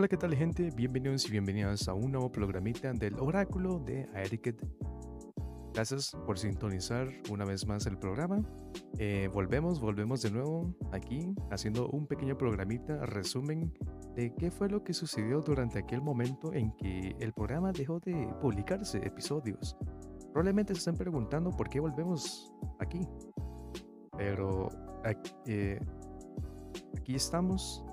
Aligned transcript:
Hola, 0.00 0.08
¿qué 0.08 0.16
tal 0.16 0.34
gente? 0.34 0.70
Bienvenidos 0.74 1.28
y 1.28 1.30
bienvenidas 1.30 1.86
a 1.86 1.92
un 1.92 2.12
nuevo 2.12 2.32
programita 2.32 2.90
del 2.94 3.20
oráculo 3.20 3.80
de 3.80 4.08
Aeriket. 4.14 4.66
Gracias 5.74 6.16
por 6.24 6.38
sintonizar 6.38 7.06
una 7.28 7.44
vez 7.44 7.66
más 7.66 7.84
el 7.84 7.98
programa. 7.98 8.40
Eh, 8.96 9.28
volvemos, 9.30 9.78
volvemos 9.78 10.22
de 10.22 10.30
nuevo 10.30 10.74
aquí 10.90 11.34
haciendo 11.50 11.90
un 11.90 12.06
pequeño 12.06 12.38
programita, 12.38 13.04
resumen 13.04 13.74
de 14.16 14.34
qué 14.36 14.50
fue 14.50 14.70
lo 14.70 14.82
que 14.82 14.94
sucedió 14.94 15.42
durante 15.42 15.80
aquel 15.80 16.00
momento 16.00 16.54
en 16.54 16.74
que 16.78 17.14
el 17.20 17.34
programa 17.34 17.70
dejó 17.70 18.00
de 18.00 18.26
publicarse 18.40 19.06
episodios. 19.06 19.76
Probablemente 20.32 20.72
se 20.72 20.78
estén 20.78 20.96
preguntando 20.96 21.50
por 21.50 21.68
qué 21.68 21.78
volvemos 21.78 22.50
aquí. 22.78 23.06
Pero 24.16 24.70
eh, 25.44 25.78
aquí 26.96 27.16
estamos 27.16 27.84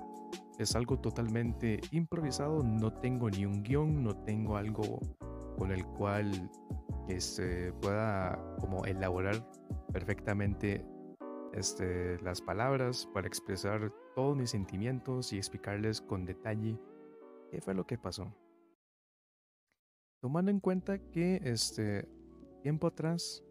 es 0.58 0.74
algo 0.74 0.98
totalmente 0.98 1.80
improvisado, 1.92 2.62
no 2.62 2.92
tengo 2.92 3.30
ni 3.30 3.46
un 3.46 3.62
guion, 3.62 4.02
no 4.02 4.16
tengo 4.24 4.56
algo 4.56 5.00
con 5.56 5.70
el 5.70 5.84
cual 5.84 6.50
este, 7.08 7.72
pueda 7.74 8.56
como 8.60 8.84
elaborar 8.84 9.36
perfectamente 9.92 10.84
este, 11.52 12.20
las 12.22 12.42
palabras 12.42 13.08
para 13.14 13.26
expresar 13.26 13.92
todos 14.14 14.36
mis 14.36 14.50
sentimientos 14.50 15.32
y 15.32 15.36
explicarles 15.36 16.00
con 16.00 16.24
detalle 16.24 16.78
qué 17.50 17.60
fue 17.60 17.74
lo 17.74 17.86
que 17.86 17.96
pasó. 17.96 18.34
Tomando 20.20 20.50
en 20.50 20.58
cuenta 20.58 20.98
que 20.98 21.40
este 21.44 22.08
tiempo 22.62 22.88
atrás 22.88 23.44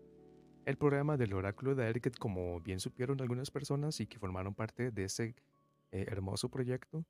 el 0.65 0.77
programa 0.77 1.15
del 1.15 1.33
oráculo 1.33 1.75
de 1.75 1.87
Eric, 1.87 2.17
como 2.19 2.59
bien 2.59 2.81
supieron 2.81 3.21
algunas 3.21 3.49
personas 3.49 4.01
y 4.01 4.07
que 4.07 4.19
formaron 4.19 4.53
parte 4.53 4.91
de 4.91 5.05
ese 5.05 5.33
eh, 5.91 6.05
hermoso 6.07 6.49
proyecto, 6.49 7.05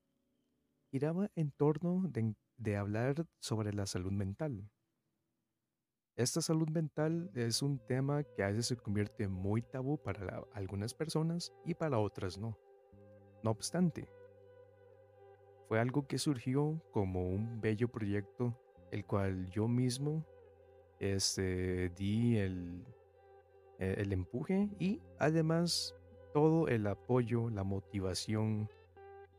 giraba 0.92 1.30
en 1.36 1.52
torno 1.52 2.10
de, 2.58 2.76
hablar 2.78 3.26
sobre 3.40 3.74
la 3.74 3.86
salud 3.86 4.12
mental. 4.12 4.70
Esta 6.16 6.42
salud 6.42 6.70
mental 6.70 7.30
es 7.36 7.62
un 7.62 7.80
tema 7.80 8.24
que 8.24 8.44
a 8.44 8.48
veces 8.48 8.68
se 8.68 8.78
convierte 8.78 9.28
muy 9.28 9.62
tabú 9.62 9.98
para 10.02 10.44
algunas 10.54 10.94
personas 10.94 11.54
y 11.66 11.76
para 11.76 12.00
otras 12.00 12.38
no. 12.38 12.58
No 13.44 13.52
obstante, 13.52 14.10
fue 15.68 15.80
algo 15.80 16.08
que 16.08 16.18
surgió 16.18 16.82
como 16.92 17.30
un 17.30 17.62
bello 17.62 17.88
proyecto, 17.90 18.58
el 18.92 19.06
cual 19.06 19.50
yo 19.52 19.68
mismo 19.68 20.26
este, 21.00 21.90
di 21.90 22.38
el, 22.38 22.86
e, 23.80 24.02
el 24.02 24.14
empuje 24.14 24.70
y 24.80 25.02
además 25.20 25.97
todo 26.38 26.68
el 26.68 26.86
apoyo, 26.86 27.50
la 27.50 27.64
motivación 27.64 28.70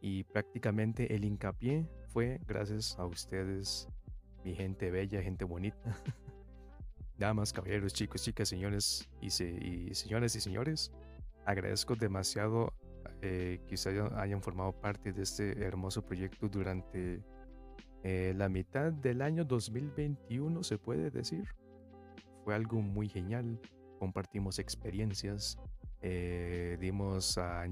y 0.00 0.24
prácticamente 0.24 1.14
el 1.14 1.24
hincapié 1.24 1.86
fue 2.08 2.40
gracias 2.44 2.98
a 2.98 3.06
ustedes, 3.06 3.88
mi 4.44 4.52
gente 4.56 4.90
bella, 4.90 5.22
gente 5.22 5.44
bonita. 5.44 5.78
Damas, 7.16 7.52
caballeros, 7.52 7.92
chicos, 7.92 8.24
chicas, 8.24 8.48
señores 8.48 9.08
y, 9.20 9.30
señores 9.30 10.34
y 10.34 10.40
señores, 10.40 10.90
agradezco 11.46 11.94
demasiado 11.94 12.74
eh, 13.22 13.60
que 13.68 13.76
ustedes 13.76 14.02
hayan 14.16 14.42
formado 14.42 14.72
parte 14.72 15.12
de 15.12 15.22
este 15.22 15.52
hermoso 15.64 16.04
proyecto 16.04 16.48
durante 16.48 17.22
eh, 18.02 18.34
la 18.36 18.48
mitad 18.48 18.92
del 18.92 19.22
año 19.22 19.44
2021, 19.44 20.64
se 20.64 20.78
puede 20.78 21.12
decir. 21.12 21.44
Fue 22.42 22.56
algo 22.56 22.82
muy 22.82 23.08
genial, 23.08 23.60
compartimos 24.00 24.58
experiencias, 24.58 25.60
eh, 26.02 26.76
dimos 26.80 27.38
a, 27.38 27.66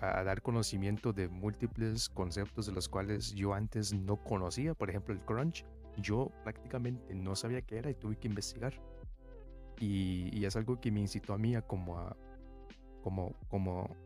dar 0.00 0.42
conocimiento 0.42 1.12
de 1.12 1.28
múltiples 1.28 2.08
conceptos 2.08 2.66
de 2.66 2.72
los 2.72 2.88
cuales 2.88 3.34
yo 3.34 3.54
antes 3.54 3.92
no 3.92 4.22
conocía, 4.22 4.74
por 4.74 4.88
ejemplo 4.90 5.14
el 5.14 5.20
crunch, 5.20 5.64
yo 5.96 6.30
prácticamente 6.44 7.14
no 7.14 7.34
sabía 7.36 7.62
qué 7.62 7.78
era 7.78 7.90
y 7.90 7.94
tuve 7.94 8.16
que 8.16 8.28
investigar. 8.28 8.74
Y, 9.80 10.44
es 10.44 10.56
algo 10.56 10.80
que 10.80 10.90
me 10.90 11.00
incitó 11.00 11.34
a 11.34 11.38
mí 11.38 11.54
a 11.54 11.62
como 11.62 11.98
a, 11.98 12.16
como, 13.02 13.96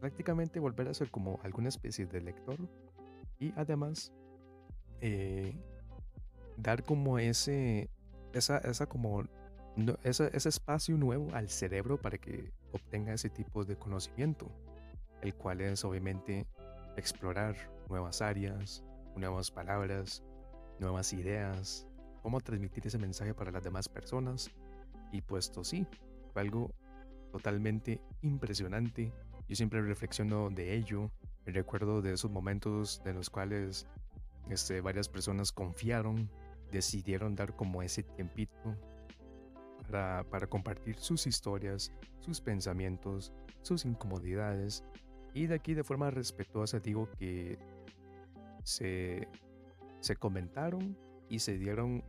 prácticamente 0.00 0.60
volver 0.60 0.88
a 0.88 0.94
ser 0.94 1.10
como 1.10 1.38
alguna 1.42 1.68
especie 1.68 2.06
de 2.06 2.20
lector 2.20 2.56
y 3.38 3.52
además 3.56 4.12
eh, 5.00 5.54
dar 6.56 6.84
como 6.84 7.18
ese, 7.18 7.90
esa 8.32 8.86
como 8.86 9.24
ese, 10.02 10.48
espacio 10.48 10.96
nuevo 10.96 11.28
al 11.34 11.48
cerebro 11.48 12.00
para 12.00 12.18
que 12.18 12.52
obtenga 12.72 13.12
ese 13.12 13.30
tipo 13.30 13.64
de 13.64 13.76
conocimiento, 13.76 14.50
el 15.22 15.34
cual 15.34 15.60
es 15.60 15.84
obviamente 15.84 16.46
explorar 16.96 17.56
nuevas 17.88 18.22
áreas, 18.22 18.84
nuevas 19.16 19.50
palabras, 19.50 20.22
nuevas 20.78 21.12
ideas, 21.12 21.86
cómo 22.22 22.40
transmitir 22.40 22.86
ese 22.86 22.98
mensaje 22.98 23.34
para 23.34 23.50
las 23.50 23.62
demás 23.62 23.88
personas. 23.88 24.50
Y 25.12 25.20
puesto 25.22 25.64
sí, 25.64 25.86
fue 26.32 26.42
algo 26.42 26.70
totalmente 27.32 28.00
impresionante. 28.22 29.12
Yo 29.48 29.56
siempre 29.56 29.82
reflexiono 29.82 30.50
de 30.50 30.74
ello, 30.74 31.10
recuerdo 31.46 32.02
de 32.02 32.12
esos 32.12 32.30
momentos 32.30 33.02
de 33.04 33.14
los 33.14 33.30
cuales 33.30 33.86
este, 34.48 34.80
varias 34.80 35.08
personas 35.08 35.52
confiaron, 35.52 36.30
decidieron 36.70 37.34
dar 37.34 37.56
como 37.56 37.82
ese 37.82 38.02
tiempito 38.02 38.76
para, 39.90 40.46
compartir 40.46 40.96
sus 40.96 41.26
historias, 41.26 41.92
sus 42.20 42.40
pensamientos, 42.40 43.32
sus 43.62 43.84
incomodidades. 43.84 44.84
Y 45.34 45.46
de 45.46 45.54
aquí 45.54 45.74
de 45.74 45.84
forma 45.84 46.10
respetuosa 46.10 46.80
digo 46.80 47.08
que 47.18 47.58
se, 48.64 49.28
se 50.00 50.16
comentaron 50.16 50.96
y 51.28 51.38
se 51.38 51.58
dieron 51.58 52.04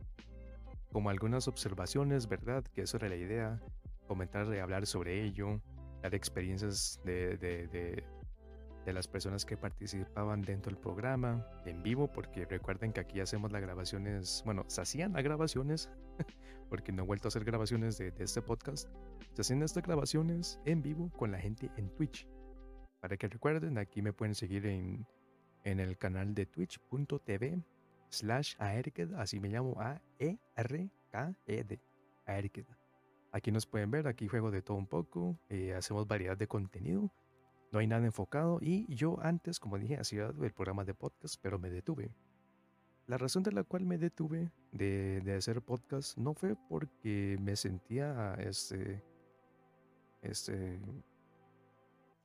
como 0.92 1.10
algunas 1.10 1.48
observaciones, 1.48 2.28
¿verdad? 2.28 2.64
Que 2.74 2.82
eso 2.82 2.98
era 2.98 3.08
la 3.08 3.16
idea, 3.16 3.60
comentar 4.06 4.52
y 4.54 4.58
hablar 4.58 4.86
sobre 4.86 5.24
ello, 5.24 5.60
dar 6.02 6.14
experiencias 6.14 7.00
de, 7.04 8.04
las 8.90 9.06
personas 9.06 9.44
que 9.44 9.56
participaban 9.56 10.42
dentro 10.42 10.70
del 10.70 10.80
programa 10.80 11.46
en 11.64 11.82
vivo, 11.82 12.10
porque 12.10 12.46
recuerden 12.46 12.92
que 12.92 13.00
aquí 13.00 13.20
hacemos 13.20 13.52
las 13.52 13.62
grabaciones, 13.62 14.42
bueno, 14.44 14.64
se 14.66 14.80
hacían 14.80 15.12
las 15.12 15.22
grabaciones, 15.22 15.88
porque 16.68 16.90
no 16.90 17.02
he 17.02 17.06
vuelto 17.06 17.28
a 17.28 17.30
hacer 17.30 17.44
grabaciones 17.44 17.98
de, 17.98 18.12
este 18.18 18.42
podcast, 18.42 18.88
se 19.34 19.42
hacían 19.42 19.62
estas 19.62 19.84
grabaciones 19.84 20.58
en 20.64 20.82
vivo 20.82 21.12
con 21.16 21.30
la 21.30 21.38
gente 21.38 21.70
en 21.76 21.94
Twitch. 21.94 22.26
Para 23.00 23.16
que 23.16 23.28
recuerden, 23.28 23.78
aquí 23.78 24.02
me 24.02 24.12
pueden 24.12 24.34
seguir 24.34 24.66
en, 24.66 25.06
en 25.64 25.78
el 25.78 25.96
canal 25.96 26.34
de 26.34 26.46
twitch.tv 26.46 27.62
slash 28.08 28.56
aerked, 28.58 29.14
así 29.14 29.38
me 29.38 29.48
llamo 29.48 29.80
A-E-R-K-E-D, 29.80 31.80
aerked. 32.26 32.66
Aquí 33.32 33.50
nos 33.50 33.66
pueden 33.66 33.90
ver, 33.90 34.08
aquí 34.08 34.28
juego 34.28 34.50
de 34.50 34.60
todo 34.60 34.76
un 34.76 34.86
poco, 34.86 35.38
eh, 35.48 35.72
hacemos 35.74 36.06
variedad 36.06 36.36
de 36.36 36.46
contenido 36.46 37.10
no 37.72 37.78
hay 37.78 37.86
nada 37.86 38.04
enfocado 38.04 38.58
y 38.60 38.86
yo 38.94 39.18
antes, 39.22 39.58
como 39.58 39.78
dije, 39.78 39.96
hacía 39.96 40.26
el 40.26 40.52
programa 40.52 40.84
de 40.84 40.94
podcast, 40.94 41.36
pero 41.40 41.58
me 41.58 41.70
detuve. 41.70 42.12
La 43.06 43.18
razón 43.18 43.42
de 43.42 43.50
la 43.50 43.64
cual 43.64 43.84
me 43.84 43.98
detuve 43.98 44.52
de, 44.70 45.34
hacer 45.36 45.62
podcast 45.62 46.16
no 46.18 46.34
fue 46.34 46.54
porque 46.68 47.36
me 47.40 47.56
sentía, 47.56 48.34
este, 48.34 49.02
este, 50.20 50.78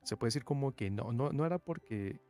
se 0.02 0.16
puede 0.16 0.28
decir 0.28 0.44
como 0.44 0.72
que 0.72 0.90
no, 0.90 1.12
no, 1.12 1.30
no 1.32 1.46
era 1.46 1.58
porque 1.58 2.20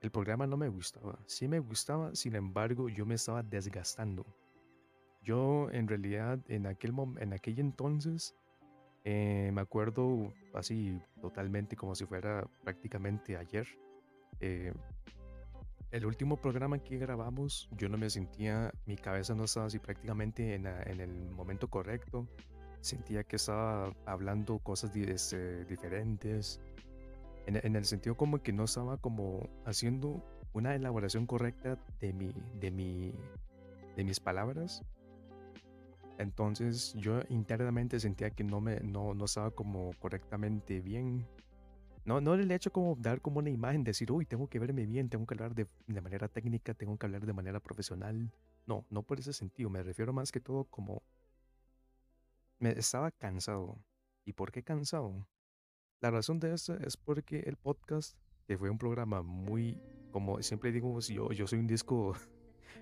el 0.00 0.10
programa 0.10 0.46
no 0.46 0.58
me 0.58 0.68
gustaba. 0.68 1.18
Sí 1.26 1.48
me 1.48 1.58
gustaba, 1.58 2.14
sin 2.14 2.36
embargo, 2.36 2.88
yo 2.90 3.06
me 3.06 3.14
estaba 3.14 3.42
desgastando. 3.42 4.26
Yo 5.22 5.70
en 5.70 5.88
realidad 5.88 6.38
en 6.48 6.66
aquel, 6.66 6.94
en 7.18 7.32
aquel 7.32 7.58
entonces 7.58 8.34
eh, 9.08 9.52
me 9.52 9.60
acuerdo 9.60 10.34
así 10.52 11.00
totalmente 11.20 11.76
como 11.76 11.94
si 11.94 12.04
fuera 12.06 12.44
prácticamente 12.64 13.36
ayer. 13.36 13.64
Eh, 14.40 14.74
el 15.92 16.06
último 16.06 16.36
programa 16.38 16.80
que 16.80 16.98
grabamos, 16.98 17.68
yo 17.70 17.88
no 17.88 17.98
me 17.98 18.10
sentía, 18.10 18.72
mi 18.84 18.96
cabeza 18.96 19.36
no 19.36 19.44
estaba 19.44 19.66
así 19.66 19.78
prácticamente 19.78 20.56
en, 20.56 20.66
el 20.66 21.30
momento 21.30 21.70
correcto. 21.70 22.26
Sentía 22.80 23.22
que 23.22 23.36
estaba 23.36 23.94
hablando 24.06 24.58
cosas 24.58 24.90
este, 24.96 25.64
diferentes. 25.66 26.60
En, 27.46 27.76
el 27.76 27.84
sentido 27.84 28.16
como 28.16 28.42
que 28.42 28.52
no 28.52 28.64
estaba 28.64 28.96
como 28.96 29.48
haciendo 29.64 30.20
una 30.52 30.74
elaboración 30.74 31.26
correcta 31.26 31.78
de 32.00 32.12
mi, 32.12 32.32
de 32.58 32.72
mi, 32.72 33.14
de 33.94 34.02
mis 34.02 34.18
palabras 34.18 34.82
entonces 36.18 36.94
yo 36.94 37.20
internamente 37.28 38.00
sentía 38.00 38.30
que 38.30 38.44
no 38.44 38.60
me 38.60 38.80
no, 38.80 39.14
no 39.14 39.24
estaba 39.24 39.50
como 39.50 39.92
correctamente 39.98 40.80
bien. 40.80 41.26
No, 42.04 42.20
no 42.20 42.34
el 42.34 42.50
hecho 42.52 42.72
como 42.72 42.96
dar 42.96 43.20
como 43.20 43.40
una 43.40 43.50
imagen, 43.50 43.82
decir, 43.82 44.12
uy, 44.12 44.26
tengo 44.26 44.48
que 44.48 44.58
verme 44.60 44.86
bien, 44.86 45.08
tengo 45.08 45.26
que 45.26 45.34
hablar 45.34 45.54
de, 45.54 45.66
de 45.86 46.00
manera 46.00 46.28
técnica, 46.28 46.72
tengo 46.74 46.96
que 46.96 47.06
hablar 47.06 47.26
de 47.26 47.32
manera 47.32 47.60
profesional. 47.60 48.32
No, 48.66 48.84
no 48.90 49.02
por 49.02 49.18
ese 49.18 49.32
sentido, 49.32 49.70
me 49.70 49.82
refiero 49.82 50.12
más 50.12 50.30
que 50.30 50.40
todo 50.40 50.64
como 50.64 51.02
me 52.58 52.70
estaba 52.70 53.10
cansado. 53.10 53.78
¿Y 54.24 54.32
por 54.32 54.52
qué 54.52 54.62
cansado? 54.62 55.26
La 56.00 56.10
razón 56.10 56.38
de 56.40 56.54
eso 56.54 56.74
es 56.74 56.96
porque 56.96 57.40
el 57.40 57.56
podcast, 57.56 58.16
que 58.46 58.56
fue 58.56 58.70
un 58.70 58.78
programa 58.78 59.22
muy 59.22 59.80
como 60.16 60.42
siempre 60.42 60.72
digo, 60.72 60.98
yo, 61.00 61.30
yo 61.32 61.46
soy 61.46 61.58
un 61.58 61.66
disco, 61.66 62.14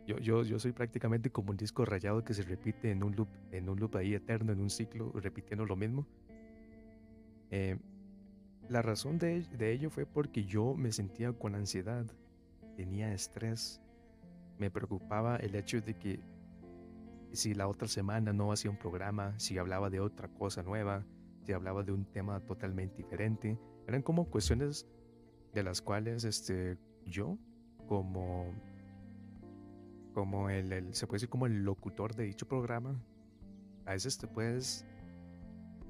yo, 0.07 0.19
yo, 0.19 0.43
yo 0.43 0.59
soy 0.59 0.73
prácticamente 0.73 1.31
como 1.31 1.51
un 1.51 1.57
disco 1.57 1.85
rayado 1.85 2.25
que 2.25 2.35
se 2.35 2.43
repite 2.43 2.91
en 2.91 3.03
un 3.03 3.15
loop, 3.17 3.29
en 3.53 3.69
un 3.69 3.79
loop 3.79 3.97
ahí 3.97 4.15
eterno, 4.15 4.53
en 4.53 4.61
un 4.61 4.71
ciclo, 4.71 5.13
repitiendo 5.15 5.65
lo 5.65 5.77
mismo. 5.77 6.07
Eh, 7.51 7.79
la 8.69 8.83
razón 8.83 9.19
de, 9.19 9.43
de 9.43 9.73
ello 9.73 9.91
fue 9.91 10.07
porque 10.07 10.45
yo 10.45 10.75
me 10.75 10.93
sentía 10.93 11.33
con 11.33 11.55
ansiedad, 11.55 12.07
tenía 12.77 13.13
estrés, 13.13 13.81
me 14.59 14.71
preocupaba 14.71 15.37
el 15.37 15.55
hecho 15.55 15.81
de 15.81 15.95
que 15.95 16.21
si 17.33 17.55
la 17.55 17.69
otra 17.69 17.89
semana 17.89 18.33
no 18.33 18.53
hacía 18.53 18.71
un 18.71 18.79
programa, 18.79 19.39
si 19.39 19.59
hablaba 19.59 19.91
de 19.91 20.01
otra 20.01 20.29
cosa 20.29 20.63
nueva, 20.63 21.05
si 21.43 21.53
hablaba 21.53 21.83
de 21.83 21.93
un 21.93 22.05
tema 22.05 22.41
totalmente 22.41 22.97
diferente, 22.97 23.59
eran 23.87 24.03
como 24.03 24.31
cuestiones 24.31 24.87
de 25.53 25.63
las 25.63 25.83
cuales 25.83 26.25
este, 26.25 26.79
yo, 27.05 27.39
como, 27.87 28.53
como 30.15 30.49
el, 30.49 30.95
se 30.95 31.07
puede 31.07 31.17
decir 31.17 31.29
como 31.29 31.47
el 31.47 31.65
locutor 31.65 32.15
de 32.15 32.25
dicho 32.25 32.47
programa, 32.47 32.99
a 33.85 33.93
veces 33.93 34.17
te 34.17 34.27
puedes 34.27 34.87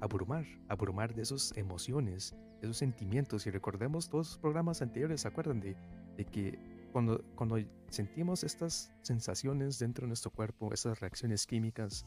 abrumar, 0.01 0.45
abrumar 0.69 1.15
de 1.15 1.23
esas 1.23 1.57
emociones, 1.57 2.35
esos 2.61 2.77
sentimientos. 2.77 3.47
Y 3.47 3.51
recordemos 3.51 4.09
todos 4.09 4.31
los 4.31 4.39
programas 4.39 4.83
anteriores, 4.83 5.21
¿se 5.21 5.29
acuerdan 5.29 5.61
de, 5.61 5.77
de 6.17 6.25
que 6.25 6.59
cuando, 6.93 7.25
cuando 7.35 7.59
sentimos 7.89 8.45
estas 8.45 8.93
sensaciones 9.03 9.79
dentro 9.79 10.05
de 10.05 10.09
nuestro 10.09 10.31
cuerpo, 10.31 10.73
esas 10.73 11.01
reacciones 11.01 11.47
químicas 11.47 12.07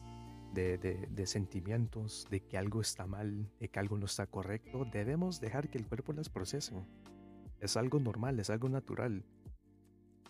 de, 0.54 0.78
de, 0.78 1.26
sentimientos, 1.26 2.26
de 2.30 2.40
que 2.40 2.56
algo 2.56 2.80
está 2.80 3.06
mal, 3.06 3.50
de 3.60 3.68
que 3.68 3.78
algo 3.78 3.98
no 3.98 4.06
está 4.06 4.26
correcto, 4.26 4.86
debemos 4.90 5.40
dejar 5.40 5.68
que 5.68 5.78
el 5.78 5.86
cuerpo 5.86 6.12
las 6.12 6.28
procese. 6.28 6.74
Es 7.60 7.76
algo 7.76 8.00
normal, 8.00 8.40
es 8.40 8.50
algo 8.50 8.68
natural. 8.68 9.24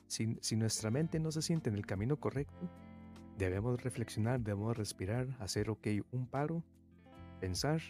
Si, 0.07 0.57
nuestra 0.57 0.91
mente 0.91 1.21
no 1.21 1.31
se 1.31 1.43
siente 1.43 1.69
en 1.69 1.77
el 1.77 1.87
camino 1.87 2.19
correcto, 2.19 2.71
debemos 3.37 3.83
reflexionar, 3.83 4.41
debemos 4.41 4.77
respirar, 4.77 5.29
hacer, 5.39 5.71
ok, 5.71 5.87
un 6.13 6.27
paro, 6.27 6.63
pensar, 7.41 7.81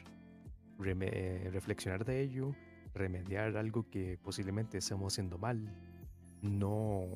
reflexionar 0.79 2.05
de 2.05 2.21
ello, 2.23 2.55
remediar 2.95 3.57
algo 3.57 3.89
que 3.91 4.19
posiblemente 4.23 4.79
estemos 4.79 5.13
haciendo 5.13 5.39
mal, 5.39 5.73
no, 6.43 7.07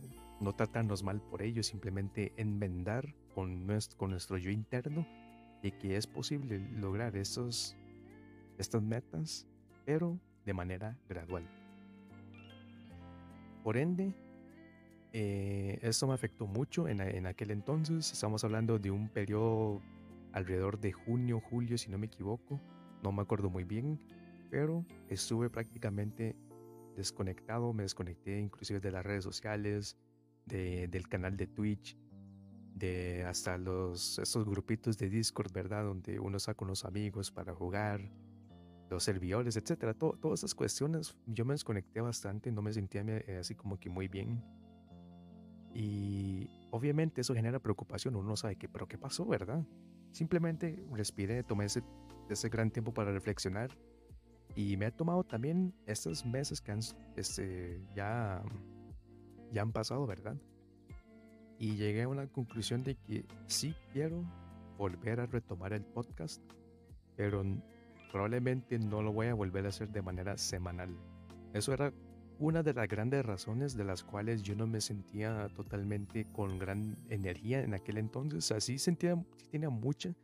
no 0.41 0.53
tratarnos 0.55 1.03
mal 1.03 1.21
por 1.21 1.43
ello, 1.43 1.63
simplemente 1.63 2.33
enmendar 2.37 3.15
con 3.35 3.67
nuestro, 3.67 3.99
con 3.99 4.11
nuestro 4.11 4.39
yo 4.39 4.51
interno 4.51 5.07
y 5.63 5.73
que 5.73 5.97
es 5.97 6.07
posible 6.07 6.59
lograr 6.59 7.17
esos, 7.17 7.77
estas 8.59 8.83
metas, 8.83 9.47
pero 9.85 10.19
de 10.45 10.55
manera 10.55 10.99
gradual. 11.09 11.49
Por 13.63 13.77
ende, 13.77 14.15
eh, 15.13 15.79
esto 15.83 16.07
me 16.07 16.15
afectó 16.15 16.47
mucho 16.47 16.89
en, 16.89 17.01
en, 17.01 17.27
aquel 17.27 17.51
entonces. 17.51 18.13
Estamos 18.13 18.45
hablando 18.45 18.79
de 18.79 18.91
un 18.91 19.09
periodo 19.09 19.81
alrededor 20.33 20.81
de 20.81 20.93
junio, 20.93 21.41
julio, 21.41 21.77
si 21.79 21.91
no 21.91 21.99
me 21.99 22.07
equivoco. 22.07 22.61
No 23.03 23.13
me 23.13 23.23
acuerdo 23.23 23.51
muy 23.51 23.65
bien, 23.65 24.01
pero 24.51 24.85
estuve 25.09 25.51
prácticamente 25.51 26.37
desconectado, 26.97 27.73
me 27.73 27.83
desconecté 27.83 28.39
inclusive 28.39 28.81
de 28.81 28.91
las 28.91 29.05
redes 29.05 29.25
sociales, 29.25 29.97
de, 30.47 30.89
del 30.89 31.09
canal 31.09 31.37
de 31.37 31.47
Twitch, 31.47 31.97
de 32.75 33.25
hasta 33.25 33.59
los, 33.59 34.19
esos 34.19 34.45
grupitos 34.45 34.99
de 34.99 35.09
Discord, 35.09 35.53
¿verdad? 35.53 35.85
Donde 35.85 36.19
uno 36.19 36.37
está 36.37 36.55
con 36.55 36.69
los 36.69 36.85
amigos 36.85 37.31
para 37.31 37.55
jugar, 37.55 38.01
los 38.91 39.05
servidores, 39.05 39.57
etcétera. 39.57 39.95
todas 39.95 40.41
esas 40.41 40.55
cuestiones 40.55 41.17
yo 41.27 41.45
me 41.45 41.55
desconecté 41.55 42.01
bastante, 42.01 42.53
no 42.53 42.63
me 42.63 42.73
sentía 42.73 43.03
eh, 43.07 43.39
así 43.41 43.55
como 43.55 43.79
que 43.79 43.89
muy 43.89 44.09
bien. 44.09 44.43
Y 45.75 46.49
obviamente 46.71 47.21
eso 47.21 47.35
genera 47.35 47.59
preocupación, 47.59 48.17
uno 48.17 48.29
no 48.29 48.37
sabe 48.37 48.57
qué, 48.57 48.69
pero 48.69 48.87
qué 48.87 48.99
pasó, 48.99 49.25
¿verdad? 49.27 49.65
Simplemente 50.13 50.85
respiré, 50.93 51.43
tomé 51.43 51.67
ese, 51.67 51.83
ese 52.29 52.49
gran 52.49 52.71
tiempo 52.71 52.93
para 52.93 53.13
reflexionar 53.13 53.71
y 54.55 54.77
me 54.77 54.87
he 54.87 54.91
tomado 54.91 55.25
también 55.25 55.75
estos 55.87 56.27
meses 56.27 56.61
que 56.61 56.73
han, 56.73 56.81
este, 57.17 57.81
ya, 57.95 58.43
ya 59.51 59.63
han 59.63 59.73
pasado, 59.73 60.07
¿verdad? 60.07 60.37
Y 61.59 61.77
llegué 61.77 62.03
a 62.03 62.09
una 62.09 62.27
conclusión 62.27 62.83
de 62.83 62.97
que 62.97 63.25
sí 63.47 63.75
quiero 63.93 64.25
volver 64.77 65.21
a 65.21 65.27
retomar 65.27 65.73
el 65.73 65.85
podcast, 65.85 66.43
pero 67.17 67.43
probablemente 68.11 68.79
no 68.79 69.03
lo 69.03 69.13
voy 69.13 69.29
a 69.29 69.35
volver 69.35 69.65
a 69.65 69.69
hacer 69.69 69.89
de 69.91 70.03
manera 70.03 70.37
semanal. 70.37 70.95
Eso 71.55 71.73
era 71.73 71.93
una 72.39 72.63
de 72.63 72.75
las 72.75 72.89
grandes 72.89 73.25
razones 73.25 73.77
de 73.77 73.85
las 73.85 74.03
cuales 74.03 74.43
yo 74.43 74.55
no 74.57 74.67
me 74.67 74.81
sentía 74.81 75.49
totalmente 75.55 76.27
con 76.33 76.59
gran 76.59 76.97
energía 77.09 77.63
en 77.63 77.75
aquel 77.75 77.99
entonces. 77.99 78.51
Así 78.53 78.79
sentía, 78.79 79.17
sí 79.37 79.47
tenía 79.51 79.71
mucha 79.71 80.15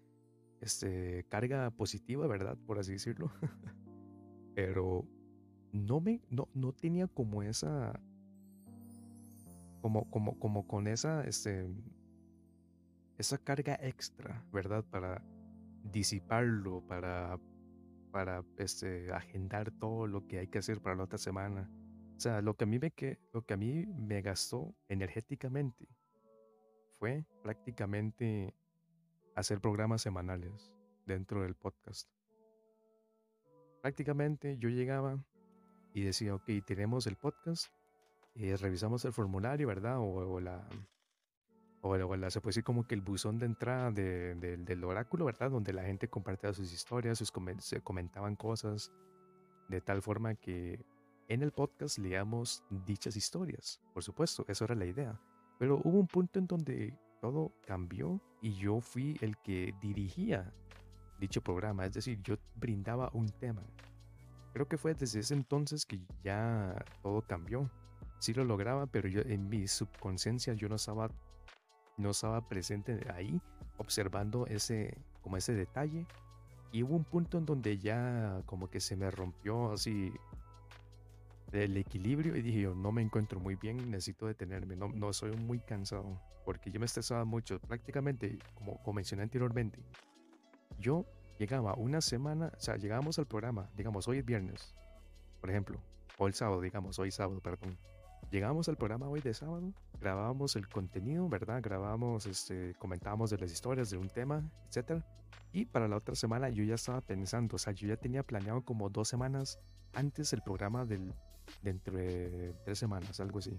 este, 0.60 1.25
carga 1.28 1.70
positiva, 1.70 2.26
¿verdad? 2.26 2.56
Por 2.66 2.78
así 2.78 2.93
decirlo. 2.93 3.31
pero 4.55 5.05
no 5.72 6.00
me, 6.00 6.20
no, 6.31 6.49
no 6.55 6.72
tenía 6.72 7.06
como 7.06 7.43
esa, 7.43 8.00
como, 9.81 10.10
como, 10.10 10.38
como 10.38 10.66
con 10.66 10.88
esa, 10.88 11.25
este, 11.25 11.69
esa 13.19 13.38
carga 13.38 13.78
extra, 13.81 14.44
¿verdad? 14.52 14.84
Para 14.90 15.22
disiparlo, 15.84 16.82
para, 16.88 17.38
para, 18.10 18.44
este, 18.56 19.12
agendar 19.12 19.70
todo 19.70 20.06
lo 20.06 20.26
que 20.26 20.40
hay 20.40 20.49
que 20.49 20.58
hacer 20.58 20.81
para 20.81 20.96
la 20.96 21.05
otra 21.05 21.19
semana. 21.19 21.70
O 22.19 22.20
sea, 22.20 22.43
lo 22.43 22.55
que 22.55 22.65
a 22.65 22.67
mí 22.67 22.79
me, 22.79 22.91
que, 22.91 23.19
lo 23.32 23.47
que 23.47 23.55
a 23.55 23.56
mí 23.56 23.87
me 23.87 24.20
gastó 24.20 24.75
energéticamente 24.88 25.88
fue 26.99 27.25
prácticamente 27.43 28.55
hacer 29.35 29.61
programas 29.61 30.03
semanales 30.03 30.75
dentro 31.06 31.43
del 31.43 31.55
podcast 31.55 32.11
prácticamente 33.81 34.59
yo 34.59 34.69
llegaba 34.69 35.19
y 35.94 36.03
decía, 36.03 36.35
ok, 36.35 36.44
tenemos 36.67 37.06
el 37.06 37.17
podcast, 37.17 37.73
y 38.35 38.55
revisamos 38.55 39.05
el 39.05 39.12
formulario, 39.12 39.67
¿verdad? 39.67 39.99
O, 39.99 40.38
la, 40.41 40.69
o, 41.81 42.17
la, 42.17 42.31
se 42.31 42.41
puede 42.41 42.50
decir 42.50 42.65
como 42.65 42.87
que 42.87 42.94
el 42.94 43.00
buzón 43.00 43.38
de 43.38 43.47
entrada 43.47 43.91
del 43.91 44.85
oráculo, 44.85 45.25
¿verdad? 45.25 45.51
Donde 45.51 45.72
la 45.72 45.82
gente 45.82 46.08
compartía 46.08 46.53
sus 46.53 46.72
historias, 46.72 47.22
se 47.58 47.81
comentaban 47.81 48.37
cosas, 48.37 48.93
de 49.69 49.81
tal 49.81 50.03
forma 50.03 50.34
que 50.34 50.84
en 51.29 51.43
el 51.43 51.53
podcast 51.53 51.99
leíamos 51.99 52.65
dichas 52.70 53.17
historias, 53.17 53.81
por 53.93 54.03
supuesto, 54.03 54.44
eso 54.49 54.65
era 54.65 54.75
la 54.75 54.87
idea. 54.87 55.20
Pero 55.58 55.81
hubo 55.85 55.99
un 55.99 56.06
punto 56.06 56.39
en 56.39 56.47
donde 56.47 56.97
todo 57.20 57.53
cambió 57.67 58.20
y 58.41 58.55
yo 58.55 58.81
fui 58.81 59.19
el 59.20 59.37
que 59.39 59.75
dirigía 59.81 60.53
dicho 61.19 61.43
programa, 61.43 61.85
es 61.85 61.93
decir, 61.93 62.23
yo 62.23 62.37
brindaba 62.55 63.11
un 63.13 63.29
tema. 63.29 63.63
Creo 64.53 64.69
que 64.69 64.79
fue 64.79 64.94
desde 64.94 65.20
ese 65.20 65.35
entonces 65.35 65.85
que 65.85 66.01
ya 66.23 66.75
todo 67.03 67.23
cambió. 67.23 67.70
Sí 68.20 68.32
lo 68.32 68.44
lograba, 68.44 68.87
pero 68.87 69.08
yo 69.08 69.20
en 69.23 69.49
mi 69.49 69.69
subconsciencia 69.69 70.55
yo 70.55 70.69
no 70.69 70.77
estaba 70.77 71.11
no 71.97 72.11
estaba 72.11 72.49
presente 72.49 73.05
ahí 73.13 73.41
observando 73.77 74.47
ese 74.47 74.97
como 75.20 75.37
ese 75.37 75.53
detalle 75.53 76.06
y 76.70 76.82
hubo 76.82 76.94
un 76.94 77.05
punto 77.05 77.39
en 77.39 77.47
donde 77.47 77.79
ya 77.79 78.43
como 78.47 78.70
que 78.70 78.81
se 78.81 78.97
me 78.97 79.11
rompió 79.11 79.73
así 79.73 80.13
el 81.52 81.76
equilibrio 81.76 82.36
y 82.36 82.43
dije 82.43 82.60
yo 82.60 82.74
no 82.74 82.93
me 82.93 83.02
encuentro 83.02 83.40
muy 83.40 83.56
bien, 83.56 83.90
necesito 83.90 84.26
detenerme, 84.26 84.76
no, 84.76 84.88
no 84.88 85.12
soy 85.12 85.32
muy 85.36 85.60
cansado 85.60 86.20
porque 86.44 86.70
yo 86.70 86.81
me 86.81 86.86
estresaba 86.86 87.24
mucho, 87.24 87.60
prácticamente 87.60 88.38
como, 88.55 88.78
como 88.82 88.94
mencioné 88.94 89.22
anteriormente, 89.22 89.78
yo 90.78 91.05
llegaba 91.38 91.74
una 91.74 92.00
semana, 92.00 92.52
o 92.56 92.60
sea, 92.60 92.76
llegábamos 92.76 93.19
al 93.19 93.26
programa, 93.26 93.70
digamos, 93.76 94.08
hoy 94.08 94.19
es 94.19 94.24
viernes, 94.24 94.74
por 95.40 95.50
ejemplo, 95.50 95.81
o 96.17 96.26
el 96.26 96.34
sábado, 96.34 96.60
digamos, 96.60 96.98
hoy 96.98 97.10
sábado, 97.10 97.40
perdón. 97.40 97.78
Llegábamos 98.31 98.69
al 98.69 98.77
programa 98.77 99.08
hoy 99.08 99.20
de 99.20 99.32
sábado, 99.32 99.72
grabábamos 100.01 100.55
el 100.56 100.69
contenido, 100.69 101.29
¿verdad? 101.29 101.60
Grabábamos, 101.63 102.27
este, 102.27 102.75
comentábamos 102.79 103.31
de 103.31 103.39
las 103.39 103.51
historias 103.51 103.89
de 103.91 103.96
un 103.96 104.08
tema, 104.08 104.51
etcétera. 104.69 105.05
Y 105.53 105.65
para 105.65 105.89
la 105.89 105.96
otra 105.96 106.15
semana 106.15 106.51
yo 106.51 106.63
ya 106.63 106.75
estaba 106.75 107.01
pensando, 107.01 107.56
o 107.56 107.58
sea, 107.58 107.72
yo 107.72 107.89
ya 107.89 107.96
tenía 107.96 108.22
planeado 108.22 108.63
como 108.63 108.91
dos 108.91 109.08
semanas 109.08 109.58
antes 109.94 110.32
el 110.34 110.43
programa 110.43 110.84
del, 110.84 111.15
de 111.63 112.55
tres 112.65 112.79
semanas, 112.79 113.19
algo 113.20 113.39
así. 113.39 113.58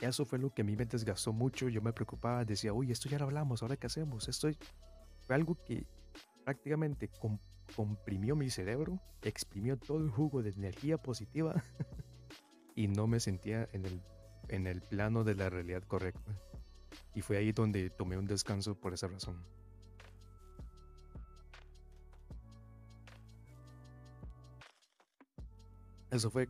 Eso 0.00 0.24
fue 0.24 0.38
lo 0.38 0.50
que 0.50 0.62
a 0.62 0.64
mí 0.64 0.76
me 0.76 0.84
desgastó 0.84 1.32
mucho, 1.32 1.68
yo 1.68 1.80
me 1.80 1.92
preocupaba, 1.92 2.44
decía, 2.44 2.72
uy, 2.72 2.90
esto 2.90 3.08
ya 3.08 3.18
lo 3.18 3.24
hablamos, 3.24 3.62
ahora 3.62 3.76
qué 3.76 3.86
hacemos, 3.86 4.28
esto 4.28 4.48
fue 5.20 5.36
algo 5.36 5.56
que 5.64 5.86
prácticamente 6.44 7.08
comprimió 7.74 8.34
mi 8.36 8.50
cerebro, 8.50 9.00
exprimió 9.22 9.78
todo 9.78 9.98
el 9.98 10.10
jugo 10.10 10.42
de 10.42 10.50
energía 10.50 10.98
positiva 10.98 11.54
y 12.74 12.88
no 12.88 13.06
me 13.06 13.20
sentía 13.20 13.68
en 13.72 13.86
el, 13.86 14.02
en 14.48 14.66
el 14.66 14.82
plano 14.82 15.24
de 15.24 15.34
la 15.34 15.50
realidad 15.50 15.82
correcta. 15.82 16.38
Y 17.14 17.20
fue 17.20 17.36
ahí 17.36 17.52
donde 17.52 17.90
tomé 17.90 18.16
un 18.16 18.26
descanso 18.26 18.74
por 18.74 18.94
esa 18.94 19.08
razón. 19.08 19.36
Eso 26.10 26.30
fue. 26.30 26.48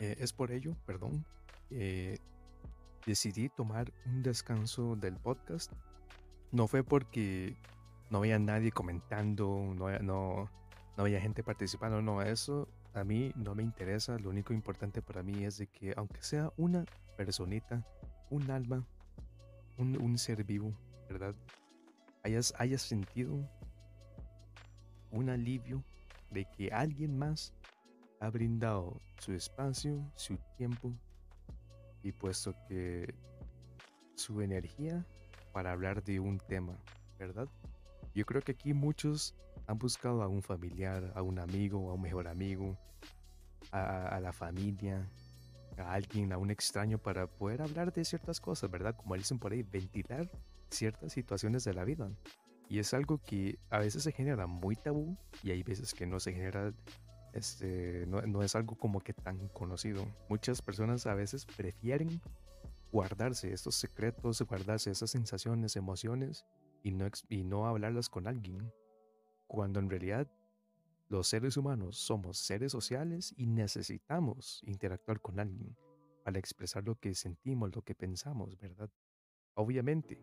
Eh, 0.00 0.16
es 0.20 0.32
por 0.32 0.52
ello, 0.52 0.76
perdón, 0.86 1.24
eh, 1.70 2.18
decidí 3.04 3.48
tomar 3.48 3.92
un 4.06 4.22
descanso 4.22 4.94
del 4.94 5.16
podcast. 5.16 5.72
No 6.52 6.68
fue 6.68 6.84
porque 6.84 7.56
no 8.10 8.18
había 8.18 8.38
nadie 8.38 8.70
comentando, 8.70 9.74
no, 9.74 9.90
no, 9.98 10.50
no 10.96 11.02
había 11.02 11.20
gente 11.20 11.42
participando, 11.42 12.00
no, 12.00 12.22
eso 12.22 12.68
a 12.94 13.04
mí 13.04 13.32
no 13.36 13.54
me 13.54 13.62
interesa. 13.62 14.18
Lo 14.18 14.30
único 14.30 14.52
importante 14.52 15.02
para 15.02 15.22
mí 15.22 15.44
es 15.44 15.58
de 15.58 15.66
que 15.66 15.94
aunque 15.96 16.22
sea 16.22 16.52
una 16.56 16.84
personita, 17.16 17.84
un 18.30 18.50
alma, 18.50 18.86
un, 19.76 20.18
ser 20.18 20.44
vivo, 20.44 20.72
¿verdad? 21.08 21.34
Hayas, 22.24 22.52
hayas 22.58 22.82
sentido 22.82 23.48
un 25.10 25.30
alivio 25.30 25.84
de 26.30 26.46
que 26.56 26.70
alguien 26.70 27.16
más 27.16 27.54
ha 28.20 28.28
brindado 28.30 29.00
su 29.18 29.32
espacio, 29.32 30.04
su 30.16 30.36
tiempo 30.56 30.92
y 32.02 32.12
puesto 32.12 32.54
que 32.68 33.14
su 34.14 34.40
energía 34.40 35.06
para 35.52 35.72
hablar 35.72 36.02
de 36.02 36.20
un 36.20 36.38
tema, 36.38 36.76
¿verdad? 37.18 37.48
Yo 38.14 38.26
creo 38.26 38.42
que 38.42 38.52
aquí 38.52 38.74
muchos 38.74 39.34
han 39.68 39.78
buscado 39.78 40.22
a 40.22 40.28
un 40.28 40.42
familiar, 40.42 41.12
a 41.14 41.22
un 41.22 41.38
amigo, 41.38 41.90
a 41.90 41.94
un 41.94 42.00
mejor 42.00 42.26
amigo, 42.26 42.76
a, 43.70 44.18
la 44.18 44.32
familia, 44.32 45.06
a 45.76 45.92
alguien, 45.92 46.32
a 46.32 46.38
un 46.38 46.50
extraño 46.50 46.96
para 46.96 47.26
poder 47.26 47.60
hablar 47.60 47.92
de 47.92 48.02
ciertas 48.06 48.40
cosas, 48.40 48.70
¿verdad? 48.70 48.96
Como 48.96 49.14
dicen 49.14 49.38
por 49.38 49.52
ahí, 49.52 49.62
ventilar 49.62 50.30
ciertas 50.70 51.12
situaciones 51.12 51.64
de 51.64 51.74
la 51.74 51.84
vida. 51.84 52.10
Y 52.70 52.78
es 52.78 52.94
algo 52.94 53.18
que 53.18 53.58
a 53.68 53.78
veces 53.78 54.02
se 54.02 54.12
genera 54.12 54.46
muy 54.46 54.74
tabú 54.74 55.18
y 55.42 55.50
hay 55.50 55.62
veces 55.62 55.92
que 55.92 56.06
no 56.06 56.18
se 56.18 56.32
genera, 56.32 56.72
este, 57.34 58.06
no, 58.06 58.42
es 58.42 58.56
algo 58.56 58.74
como 58.74 59.00
que 59.00 59.12
tan 59.12 59.48
conocido. 59.48 60.06
Muchas 60.30 60.62
personas 60.62 61.06
a 61.06 61.14
veces 61.14 61.44
prefieren 61.44 62.22
guardarse 62.90 63.52
estos 63.52 63.74
secretos, 63.74 64.40
guardarse 64.40 64.90
esas 64.90 65.10
sensaciones, 65.10 65.76
emociones 65.76 66.46
y 66.82 66.92
no, 66.92 67.06
y 67.28 67.44
no 67.44 67.66
hablarlas 67.66 68.08
con 68.08 68.26
alguien. 68.26 68.72
Cuando 69.48 69.80
en 69.80 69.90
realidad 69.90 70.30
los 71.08 71.26
seres 71.26 71.56
humanos 71.56 71.96
somos 71.96 72.38
seres 72.38 72.70
sociales 72.70 73.34
y 73.36 73.46
necesitamos 73.46 74.62
interactuar 74.66 75.20
con 75.20 75.40
alguien 75.40 75.74
para 76.22 76.38
expresar 76.38 76.84
lo 76.84 76.96
que 76.96 77.14
sentimos, 77.14 77.74
lo 77.74 77.82
que 77.82 77.94
pensamos, 77.94 78.58
¿verdad? 78.58 78.90
Obviamente, 79.54 80.22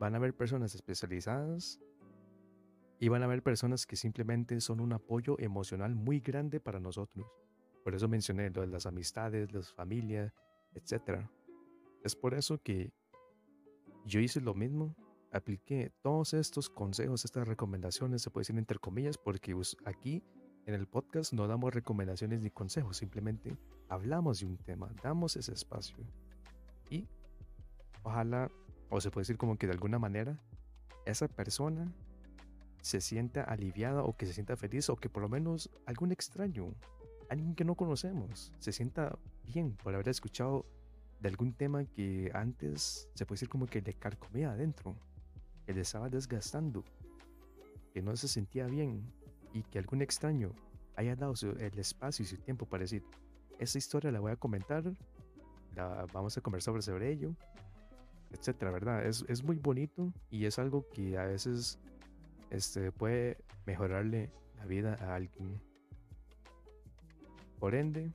van 0.00 0.14
a 0.14 0.16
haber 0.16 0.36
personas 0.36 0.74
especializadas 0.74 1.80
y 2.98 3.08
van 3.08 3.22
a 3.22 3.26
haber 3.26 3.42
personas 3.42 3.86
que 3.86 3.96
simplemente 3.96 4.60
son 4.60 4.80
un 4.80 4.92
apoyo 4.92 5.38
emocional 5.38 5.94
muy 5.94 6.20
grande 6.20 6.58
para 6.58 6.80
nosotros. 6.80 7.26
Por 7.84 7.94
eso 7.94 8.08
mencioné 8.08 8.50
lo 8.50 8.62
de 8.62 8.66
las 8.66 8.86
amistades, 8.86 9.52
las 9.52 9.72
familias, 9.72 10.34
etc. 10.74 11.20
Es 12.02 12.16
por 12.16 12.34
eso 12.34 12.58
que 12.58 12.92
yo 14.04 14.20
hice 14.20 14.40
lo 14.40 14.54
mismo. 14.54 14.96
Apliqué 15.32 15.92
todos 16.02 16.34
estos 16.34 16.68
consejos, 16.68 17.24
estas 17.24 17.46
recomendaciones, 17.46 18.22
se 18.22 18.30
puede 18.30 18.42
decir 18.42 18.58
entre 18.58 18.78
comillas, 18.78 19.16
porque 19.16 19.54
aquí 19.84 20.24
en 20.66 20.74
el 20.74 20.86
podcast 20.88 21.32
no 21.32 21.46
damos 21.46 21.72
recomendaciones 21.72 22.40
ni 22.40 22.50
consejos, 22.50 22.96
simplemente 22.96 23.56
hablamos 23.88 24.40
de 24.40 24.46
un 24.46 24.56
tema, 24.56 24.92
damos 25.02 25.36
ese 25.36 25.52
espacio. 25.52 25.96
Y 26.90 27.06
ojalá 28.02 28.50
o 28.88 29.00
se 29.00 29.10
puede 29.10 29.22
decir 29.22 29.38
como 29.38 29.56
que 29.56 29.66
de 29.66 29.72
alguna 29.72 29.98
manera 29.98 30.38
esa 31.06 31.28
persona 31.28 31.92
se 32.80 33.00
sienta 33.00 33.44
aliviada 33.44 34.02
o 34.02 34.16
que 34.16 34.26
se 34.26 34.32
sienta 34.32 34.56
feliz 34.56 34.88
o 34.90 34.96
que 34.96 35.08
por 35.08 35.22
lo 35.22 35.28
menos 35.28 35.70
algún 35.86 36.12
extraño, 36.12 36.74
alguien 37.28 37.54
que 37.54 37.64
no 37.64 37.76
conocemos, 37.76 38.52
se 38.58 38.72
sienta 38.72 39.18
bien 39.44 39.76
por 39.76 39.94
haber 39.94 40.08
escuchado 40.08 40.66
de 41.20 41.28
algún 41.28 41.52
tema 41.52 41.84
que 41.84 42.30
antes 42.34 43.08
se 43.14 43.26
puede 43.26 43.36
decir 43.36 43.48
como 43.48 43.66
que 43.66 43.82
le 43.82 43.94
carcomía 43.94 44.52
adentro, 44.52 44.96
que 45.70 45.74
le 45.74 45.82
estaba 45.82 46.08
desgastando, 46.08 46.82
que 47.94 48.02
no 48.02 48.16
se 48.16 48.26
sentía 48.26 48.66
bien 48.66 49.04
y 49.52 49.62
que 49.62 49.78
algún 49.78 50.02
extraño 50.02 50.50
haya 50.96 51.14
dado 51.14 51.34
el 51.60 51.78
espacio 51.78 52.24
y 52.24 52.26
su 52.26 52.38
tiempo 52.38 52.66
para 52.66 52.82
decir, 52.82 53.04
esta 53.60 53.78
historia 53.78 54.10
la 54.10 54.18
voy 54.18 54.32
a 54.32 54.36
comentar, 54.36 54.82
la, 55.76 56.06
vamos 56.12 56.36
a 56.36 56.40
conversar 56.40 56.82
sobre 56.82 57.12
ello 57.12 57.36
etcétera, 58.32 58.72
¿verdad? 58.72 59.06
Es, 59.06 59.24
es, 59.28 59.44
muy 59.44 59.58
bonito 59.58 60.12
y 60.28 60.46
es 60.46 60.58
algo 60.58 60.88
que 60.88 61.16
a 61.18 61.26
veces 61.26 61.78
este, 62.50 62.90
puede 62.90 63.38
mejorarle 63.64 64.32
la 64.56 64.66
vida 64.66 64.96
a 65.00 65.14
alguien. 65.14 65.60
Por 67.60 67.76
ende, 67.76 68.12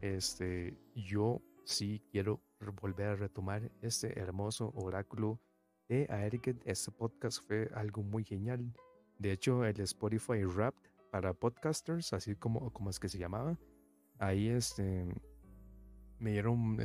este, 0.00 0.78
yo 0.94 1.42
sí 1.64 2.02
quiero 2.10 2.40
volver 2.80 3.08
a 3.08 3.16
retomar 3.16 3.70
este 3.82 4.18
hermoso 4.18 4.72
oráculo 4.76 5.40
de 5.88 6.06
Aeriket. 6.10 6.60
Este 6.64 6.90
podcast 6.90 7.42
fue 7.46 7.70
algo 7.74 8.02
muy 8.02 8.24
genial. 8.24 8.72
De 9.18 9.32
hecho, 9.32 9.64
el 9.64 9.80
Spotify 9.80 10.44
Wrapped 10.44 10.90
para 11.10 11.32
podcasters, 11.32 12.12
así 12.12 12.34
como, 12.34 12.72
como 12.72 12.90
es 12.90 12.98
que 12.98 13.08
se 13.08 13.18
llamaba, 13.18 13.58
ahí 14.18 14.48
este, 14.48 15.06
me 16.18 16.32
dieron 16.32 16.78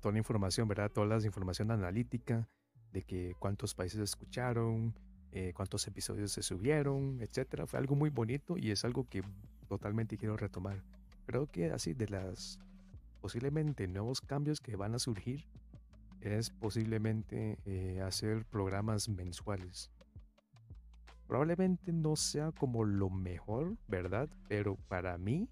toda 0.00 0.12
la 0.12 0.18
información, 0.18 0.68
¿verdad? 0.68 0.90
Toda 0.90 1.06
la 1.06 1.24
información 1.24 1.70
analítica 1.70 2.48
de 2.92 3.02
que 3.02 3.34
cuántos 3.38 3.74
países 3.74 4.00
escucharon, 4.00 4.94
eh, 5.32 5.52
cuántos 5.54 5.86
episodios 5.88 6.32
se 6.32 6.42
subieron, 6.42 7.20
etcétera. 7.20 7.66
Fue 7.66 7.78
algo 7.78 7.96
muy 7.96 8.10
bonito 8.10 8.56
y 8.56 8.70
es 8.70 8.84
algo 8.84 9.08
que 9.08 9.22
totalmente 9.68 10.16
quiero 10.16 10.36
retomar. 10.36 10.82
Creo 11.26 11.50
que 11.50 11.72
así 11.72 11.92
de 11.92 12.08
las 12.08 12.60
posiblemente 13.20 13.88
nuevos 13.88 14.20
cambios 14.20 14.60
que 14.60 14.76
van 14.76 14.94
a 14.94 14.98
surgir 14.98 15.46
es 16.24 16.50
posiblemente 16.50 17.58
eh, 17.64 18.00
hacer 18.00 18.44
programas 18.46 19.08
mensuales. 19.08 19.90
Probablemente 21.26 21.92
no 21.92 22.16
sea 22.16 22.52
como 22.52 22.84
lo 22.84 23.10
mejor, 23.10 23.76
¿verdad? 23.88 24.28
Pero 24.48 24.76
para 24.88 25.16
mí 25.18 25.48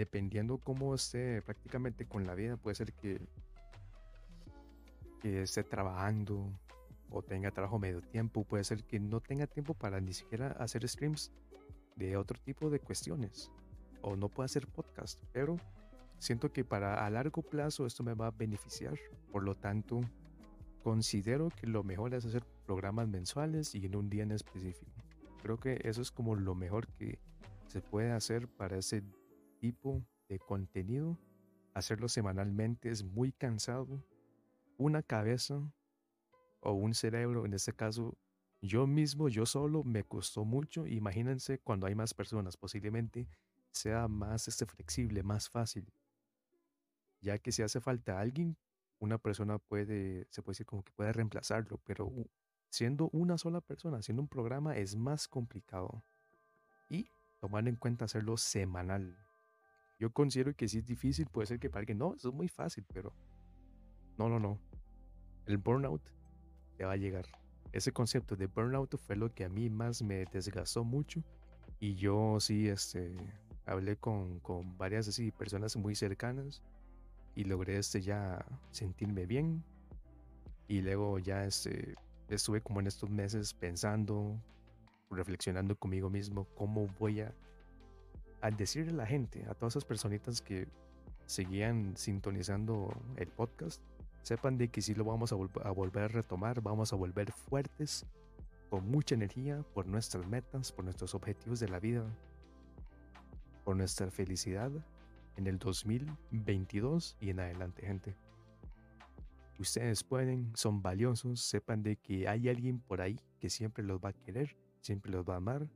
dependiendo 0.00 0.56
cómo 0.56 0.94
esté 0.94 1.42
prácticamente 1.42 2.06
con 2.06 2.26
la 2.26 2.34
vida, 2.34 2.56
puede 2.56 2.74
ser 2.74 2.94
que, 2.94 3.20
que 5.20 5.42
esté 5.42 5.62
trabajando 5.62 6.50
o 7.10 7.20
tenga 7.22 7.50
trabajo 7.50 7.78
medio 7.78 8.00
tiempo, 8.00 8.44
puede 8.44 8.64
ser 8.64 8.82
que 8.84 8.98
no 8.98 9.20
tenga 9.20 9.46
tiempo 9.46 9.74
para 9.74 10.00
ni 10.00 10.14
siquiera 10.14 10.52
hacer 10.52 10.88
streams 10.88 11.32
de 11.96 12.16
otro 12.16 12.38
tipo 12.40 12.70
de 12.70 12.80
cuestiones 12.80 13.50
o 14.00 14.16
no 14.16 14.30
pueda 14.30 14.46
hacer 14.46 14.66
podcast, 14.68 15.22
pero 15.32 15.56
siento 16.20 16.52
que 16.52 16.64
para 16.64 17.04
a 17.04 17.10
largo 17.10 17.42
plazo 17.42 17.86
esto 17.86 18.04
me 18.04 18.14
va 18.14 18.28
a 18.28 18.30
beneficiar, 18.30 18.96
por 19.32 19.42
lo 19.42 19.56
tanto 19.56 20.02
considero 20.84 21.48
que 21.50 21.66
lo 21.66 21.82
mejor 21.82 22.14
es 22.14 22.24
hacer 22.24 22.44
programas 22.66 23.08
mensuales 23.08 23.74
y 23.74 23.86
en 23.86 23.96
un 23.96 24.08
día 24.08 24.22
en 24.22 24.30
específico. 24.30 24.92
Creo 25.42 25.58
que 25.58 25.80
eso 25.82 26.00
es 26.00 26.12
como 26.12 26.36
lo 26.36 26.54
mejor 26.54 26.86
que 26.86 27.18
se 27.66 27.80
puede 27.80 28.12
hacer 28.12 28.46
para 28.48 28.78
ese 28.78 29.02
tipo 29.58 30.02
de 30.28 30.38
contenido, 30.38 31.18
hacerlo 31.74 32.08
semanalmente 32.08 32.90
es 32.90 33.02
muy 33.02 33.32
cansado. 33.32 34.04
Una 34.76 35.02
cabeza 35.02 35.60
o 36.60 36.72
un 36.72 36.94
cerebro, 36.94 37.46
en 37.46 37.54
este 37.54 37.72
caso, 37.72 38.16
yo 38.62 38.86
mismo, 38.86 39.28
yo 39.28 39.46
solo, 39.46 39.84
me 39.84 40.04
costó 40.04 40.44
mucho. 40.44 40.86
Imagínense 40.86 41.58
cuando 41.58 41.86
hay 41.86 41.94
más 41.94 42.12
personas, 42.14 42.56
posiblemente 42.56 43.26
sea 43.70 44.08
más 44.08 44.48
este, 44.48 44.66
flexible, 44.66 45.22
más 45.22 45.48
fácil. 45.48 45.86
Ya 47.20 47.38
que 47.38 47.52
si 47.52 47.62
hace 47.62 47.80
falta 47.80 48.20
alguien, 48.20 48.56
una 48.98 49.18
persona 49.18 49.58
puede, 49.58 50.26
se 50.30 50.42
puede 50.42 50.54
decir 50.54 50.66
como 50.66 50.82
que 50.82 50.92
puede 50.92 51.12
reemplazarlo, 51.12 51.78
pero 51.84 52.12
siendo 52.68 53.08
una 53.12 53.38
sola 53.38 53.60
persona, 53.60 53.98
haciendo 53.98 54.22
un 54.22 54.28
programa, 54.28 54.76
es 54.76 54.96
más 54.96 55.28
complicado. 55.28 56.04
Y 56.88 57.10
tomar 57.40 57.66
en 57.68 57.76
cuenta 57.76 58.04
hacerlo 58.04 58.36
semanal. 58.36 59.18
Yo 59.98 60.12
considero 60.12 60.54
que 60.54 60.68
si 60.68 60.78
es 60.78 60.86
difícil, 60.86 61.26
puede 61.26 61.46
ser 61.46 61.58
que 61.58 61.68
para 61.68 61.80
alguien, 61.80 61.98
no, 61.98 62.14
eso 62.14 62.28
es 62.28 62.34
muy 62.34 62.48
fácil, 62.48 62.86
pero 62.92 63.12
no, 64.16 64.28
no, 64.28 64.38
no. 64.38 64.58
El 65.46 65.58
burnout 65.58 66.02
te 66.76 66.84
va 66.84 66.92
a 66.92 66.96
llegar. 66.96 67.26
Ese 67.72 67.92
concepto 67.92 68.36
de 68.36 68.46
burnout 68.46 68.96
fue 68.96 69.16
lo 69.16 69.32
que 69.32 69.44
a 69.44 69.48
mí 69.48 69.68
más 69.68 70.02
me 70.02 70.24
desgastó 70.26 70.84
mucho. 70.84 71.22
Y 71.78 71.94
yo 71.94 72.38
sí, 72.40 72.68
este, 72.68 73.16
hablé 73.64 73.96
con, 73.96 74.40
con 74.40 74.76
varias 74.76 75.08
así 75.08 75.30
personas 75.30 75.76
muy 75.76 75.94
cercanas 75.94 76.62
y 77.34 77.44
logré 77.44 77.78
este 77.78 78.00
ya 78.00 78.44
sentirme 78.70 79.26
bien. 79.26 79.64
Y 80.68 80.82
luego 80.82 81.18
ya 81.18 81.44
este, 81.44 81.94
estuve 82.28 82.60
como 82.60 82.80
en 82.80 82.86
estos 82.86 83.10
meses 83.10 83.54
pensando, 83.54 84.40
reflexionando 85.10 85.76
conmigo 85.76 86.10
mismo, 86.10 86.46
cómo 86.54 86.86
voy 86.98 87.20
a 87.20 87.34
al 88.40 88.56
decirle 88.56 88.92
a 88.92 88.96
la 88.96 89.06
gente, 89.06 89.44
a 89.50 89.54
todas 89.54 89.72
esas 89.72 89.84
personitas 89.84 90.40
que 90.40 90.66
seguían 91.26 91.94
sintonizando 91.96 92.90
el 93.16 93.28
podcast, 93.28 93.82
sepan 94.22 94.56
de 94.56 94.68
que 94.68 94.80
sí 94.80 94.94
lo 94.94 95.04
vamos 95.04 95.32
a, 95.32 95.36
a 95.64 95.70
volver 95.70 96.04
a 96.04 96.08
retomar, 96.08 96.62
vamos 96.62 96.92
a 96.92 96.96
volver 96.96 97.32
fuertes, 97.32 98.06
con 98.70 98.88
mucha 98.88 99.14
energía 99.14 99.62
por 99.74 99.86
nuestras 99.86 100.26
metas, 100.26 100.72
por 100.72 100.84
nuestros 100.84 101.14
objetivos 101.14 101.60
de 101.60 101.68
la 101.68 101.80
vida, 101.80 102.04
por 103.64 103.76
nuestra 103.76 104.10
felicidad 104.10 104.70
en 105.36 105.46
el 105.46 105.58
2022 105.58 107.16
y 107.20 107.30
en 107.30 107.40
adelante, 107.40 107.86
gente. 107.86 108.16
Ustedes 109.58 110.02
pueden, 110.02 110.56
son 110.56 110.80
valiosos, 110.80 111.42
sepan 111.42 111.82
de 111.82 111.96
que 111.96 112.26
hay 112.26 112.48
alguien 112.48 112.80
por 112.80 113.00
ahí 113.00 113.20
que 113.38 113.50
siempre 113.50 113.84
los 113.84 114.00
va 114.00 114.08
a 114.10 114.12
querer, 114.12 114.56
siempre 114.80 115.12
los 115.12 115.28
va 115.28 115.34
a 115.34 115.36
amar. 115.36 115.68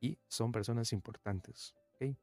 Y 0.00 0.18
son 0.28 0.50
personas 0.50 0.92
importantes, 0.92 1.74
¿ok? 1.94 2.16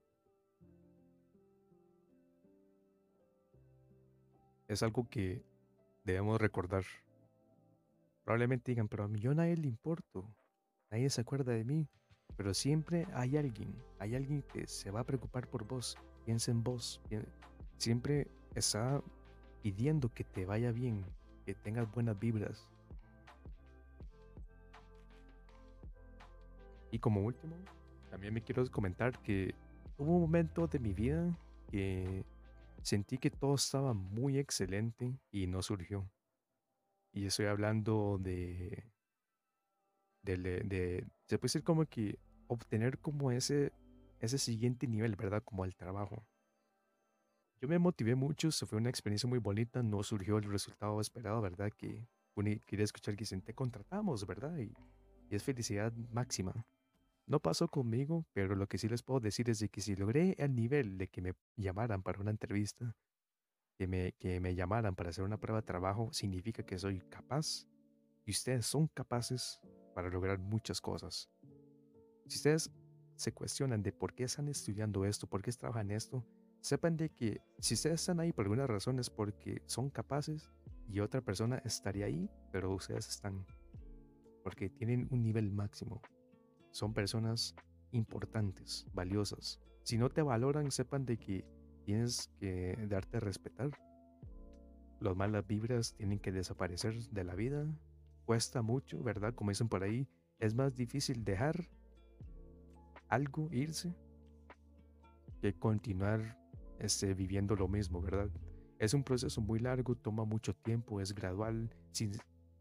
Es 4.67 4.83
algo 4.83 5.07
que 5.09 5.43
debemos 6.03 6.39
recordar. 6.39 6.83
Probablemente 8.23 8.71
digan, 8.71 8.87
pero 8.87 9.03
a 9.03 9.07
mí 9.07 9.19
yo 9.19 9.33
nadie 9.33 9.55
le 9.55 9.67
importo. 9.67 10.27
Nadie 10.89 11.09
se 11.09 11.21
acuerda 11.21 11.53
de 11.53 11.63
mí. 11.63 11.87
Pero 12.37 12.53
siempre 12.53 13.07
hay 13.13 13.37
alguien, 13.37 13.73
hay 13.99 14.15
alguien 14.15 14.41
que 14.41 14.67
se 14.67 14.91
va 14.91 15.01
a 15.01 15.03
preocupar 15.05 15.47
por 15.47 15.65
vos. 15.65 15.97
Piensa 16.25 16.51
en 16.51 16.63
vos. 16.63 17.01
Siempre 17.77 18.27
está 18.55 19.01
pidiendo 19.61 20.09
que 20.09 20.23
te 20.23 20.45
vaya 20.45 20.71
bien, 20.71 21.05
que 21.45 21.55
tengas 21.55 21.89
buenas 21.91 22.19
vibras. 22.19 22.67
Y 26.91 26.99
como 26.99 27.21
último, 27.21 27.55
también 28.09 28.33
me 28.33 28.41
quiero 28.41 28.69
comentar 28.71 29.19
que 29.21 29.53
hubo 29.97 30.15
un 30.15 30.21
momento 30.21 30.67
de 30.67 30.79
mi 30.79 30.93
vida 30.93 31.37
que 31.69 32.23
sentí 32.81 33.17
que 33.17 33.31
todo 33.31 33.55
estaba 33.55 33.93
muy 33.93 34.37
excelente 34.37 35.17
y 35.31 35.47
no 35.47 35.61
surgió. 35.61 36.09
Y 37.11 37.25
estoy 37.25 37.47
hablando 37.47 38.17
de, 38.21 38.83
de, 40.25 41.05
se 41.25 41.37
puede 41.37 41.49
decir 41.49 41.63
como 41.63 41.85
que 41.85 42.19
obtener 42.47 42.99
como 42.99 43.31
ese, 43.31 43.71
ese 44.19 44.37
siguiente 44.37 44.87
nivel, 44.87 45.15
¿verdad? 45.15 45.43
Como 45.43 45.65
el 45.65 45.75
trabajo. 45.75 46.25
Yo 47.61 47.67
me 47.67 47.79
motivé 47.79 48.15
mucho, 48.15 48.51
se 48.51 48.65
fue 48.65 48.77
una 48.77 48.89
experiencia 48.89 49.29
muy 49.29 49.39
bonita, 49.39 49.81
no 49.81 50.03
surgió 50.03 50.37
el 50.37 50.43
resultado 50.43 50.99
esperado, 50.99 51.41
¿verdad? 51.41 51.71
Que 51.75 52.07
quería 52.65 52.83
escuchar 52.83 53.15
que 53.15 53.21
dicen, 53.21 53.41
te 53.41 53.53
contratamos, 53.53 54.27
¿verdad? 54.27 54.57
Y, 54.57 54.73
y 55.29 55.35
es 55.35 55.43
felicidad 55.43 55.93
máxima. 56.11 56.65
No 57.27 57.39
pasó 57.39 57.67
conmigo, 57.67 58.25
pero 58.33 58.55
lo 58.55 58.67
que 58.67 58.77
sí 58.77 58.87
les 58.87 59.01
puedo 59.01 59.19
decir 59.19 59.49
es 59.49 59.59
de 59.59 59.69
que 59.69 59.81
si 59.81 59.95
logré 59.95 60.35
el 60.37 60.53
nivel 60.53 60.97
de 60.97 61.07
que 61.07 61.21
me 61.21 61.33
llamaran 61.55 62.03
para 62.03 62.19
una 62.19 62.29
entrevista, 62.29 62.95
que 63.77 63.87
me, 63.87 64.13
que 64.13 64.39
me 64.39 64.55
llamaran 64.55 64.95
para 64.95 65.09
hacer 65.09 65.23
una 65.23 65.39
prueba 65.39 65.61
de 65.61 65.67
trabajo, 65.67 66.09
significa 66.13 66.63
que 66.63 66.77
soy 66.77 66.99
capaz 67.09 67.65
y 68.25 68.31
ustedes 68.31 68.65
son 68.65 68.87
capaces 68.87 69.59
para 69.95 70.09
lograr 70.09 70.37
muchas 70.37 70.79
cosas. 70.79 71.31
Si 72.27 72.37
ustedes 72.37 72.71
se 73.15 73.33
cuestionan 73.33 73.81
de 73.81 73.91
por 73.91 74.13
qué 74.13 74.25
están 74.25 74.47
estudiando 74.47 75.05
esto, 75.05 75.25
por 75.25 75.41
qué 75.41 75.51
trabajan 75.51 75.89
esto, 75.89 76.23
sepan 76.61 76.97
de 76.97 77.09
que 77.09 77.41
si 77.57 77.73
ustedes 77.73 78.01
están 78.01 78.19
ahí 78.19 78.31
por 78.31 78.45
alguna 78.45 78.67
razón 78.67 78.99
es 78.99 79.09
porque 79.09 79.63
son 79.65 79.89
capaces 79.89 80.51
y 80.87 80.99
otra 80.99 81.21
persona 81.21 81.57
estaría 81.65 82.05
ahí, 82.05 82.29
pero 82.51 82.71
ustedes 82.71 83.07
están 83.09 83.43
porque 84.43 84.69
tienen 84.69 85.07
un 85.09 85.23
nivel 85.23 85.51
máximo 85.51 86.03
son 86.75 86.93
personas 86.93 87.55
importantes, 87.91 88.85
valiosas. 88.93 89.61
Si 89.83 89.97
no 89.97 90.09
te 90.09 90.21
valoran, 90.21 90.71
sepan 90.71 91.05
de 91.05 91.17
que 91.17 91.45
tienes 91.85 92.29
que 92.37 92.75
darte 92.89 93.15
a 93.15 93.19
respetar. 93.21 93.71
Las 94.99 95.15
malas 95.15 95.47
vibras 95.47 95.93
tienen 95.93 96.19
que 96.19 96.33
desaparecer 96.33 96.97
de 97.11 97.23
la 97.23 97.33
vida. 97.33 97.65
Cuesta 98.25 98.61
mucho, 98.61 99.01
¿verdad? 99.03 99.33
Como 99.33 99.51
dicen 99.51 99.69
por 99.69 99.83
ahí, 99.83 100.07
es 100.39 100.53
más 100.53 100.75
difícil 100.75 101.23
dejar 101.23 101.69
algo 103.07 103.49
irse 103.51 103.95
que 105.41 105.53
continuar 105.53 106.37
este, 106.79 107.13
viviendo 107.13 107.55
lo 107.55 107.67
mismo, 107.67 108.01
¿verdad? 108.01 108.29
Es 108.79 108.93
un 108.93 109.03
proceso 109.03 109.41
muy 109.41 109.59
largo, 109.59 109.95
toma 109.95 110.25
mucho 110.25 110.53
tiempo, 110.55 110.99
es 110.99 111.13
gradual. 111.13 111.69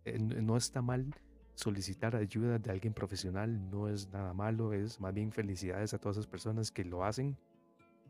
Eh, 0.05 0.19
no 0.19 0.57
está 0.57 0.83
mal 0.83 1.15
solicitar 1.55 2.17
ayuda 2.17 2.59
de 2.59 2.71
alguien 2.71 2.93
profesional 2.93 3.71
no 3.71 3.89
es 3.89 4.11
nada 4.13 4.35
malo, 4.35 4.73
es 4.73 5.01
más 5.01 5.15
bien 5.15 5.33
felicidades 5.33 5.95
a 5.95 5.99
todas 5.99 6.17
esas 6.17 6.27
personas 6.27 6.71
que 6.71 6.85
lo 6.85 7.05
hacen, 7.05 7.37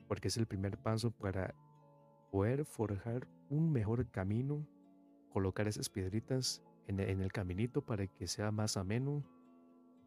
porque 0.09 0.29
es 0.29 0.37
el 0.37 0.47
primer 0.47 0.79
paso 0.79 1.11
para 1.11 1.55
poder 2.31 2.65
forjar 2.65 3.29
un 3.51 3.71
mejor 3.71 4.11
camino, 4.11 4.67
colocar 5.31 5.69
esas 5.69 5.89
piedritas 5.89 6.63
en, 6.87 7.01
el 7.01 7.33
caminito 7.33 7.83
para 7.83 8.07
que 8.07 8.27
sea 8.27 8.51
más 8.51 8.77
ameno, 8.77 9.25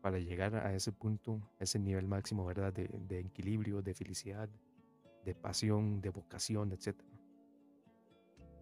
para 0.02 0.20
llegar 0.20 0.56
a 0.56 0.74
ese 0.74 0.92
punto, 0.92 1.42
ese 1.60 1.80
nivel 1.80 2.08
máximo, 2.08 2.46
¿verdad? 2.46 2.74
De, 2.74 2.88
de 2.88 3.20
equilibrio, 3.20 3.82
de 3.82 3.94
felicidad, 3.94 4.50
de 5.26 5.36
pasión, 5.36 6.02
de 6.02 6.10
vocación, 6.10 6.72
etc. 6.72 6.96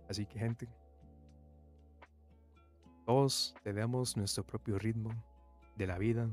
Así 0.09 0.25
que 0.25 0.39
gente, 0.39 0.67
todos 3.05 3.53
tenemos 3.63 4.17
nuestro 4.17 4.43
propio 4.45 4.79
ritmo 4.79 5.11
de 5.75 5.87
la 5.87 5.97
vida. 5.97 6.29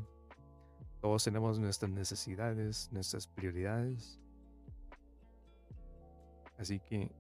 Todos 1.01 1.25
tenemos 1.25 1.59
nuestras 1.59 1.91
necesidades, 1.91 2.89
nuestras 2.93 3.27
prioridades. 3.27 4.19
Así 6.57 6.81
que 6.81 7.11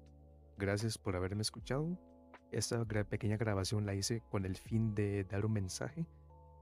gracias 0.56 0.96
por 0.96 1.16
haberme 1.16 1.42
escuchado. 1.42 1.98
Esta 2.52 2.84
pequeña 2.84 3.38
grabación 3.38 3.86
la 3.86 3.94
hice 3.94 4.20
con 4.30 4.44
el 4.44 4.58
fin 4.58 4.94
de 4.94 5.24
dar 5.24 5.46
un 5.46 5.54
mensaje 5.54 6.06